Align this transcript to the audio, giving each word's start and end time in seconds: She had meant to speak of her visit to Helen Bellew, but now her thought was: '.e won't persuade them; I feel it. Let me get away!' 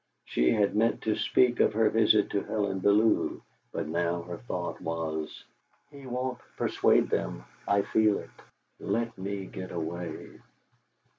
She 0.25 0.49
had 0.49 0.75
meant 0.75 1.03
to 1.03 1.15
speak 1.15 1.59
of 1.59 1.73
her 1.73 1.91
visit 1.91 2.31
to 2.31 2.41
Helen 2.41 2.79
Bellew, 2.79 3.43
but 3.71 3.87
now 3.87 4.23
her 4.23 4.37
thought 4.39 4.81
was: 4.81 5.43
'.e 5.93 6.07
won't 6.07 6.39
persuade 6.57 7.11
them; 7.11 7.45
I 7.67 7.83
feel 7.83 8.17
it. 8.17 8.31
Let 8.79 9.15
me 9.15 9.45
get 9.45 9.71
away!' 9.71 10.41